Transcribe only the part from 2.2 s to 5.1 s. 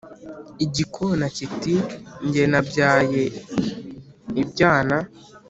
“nge nabyaye ibyana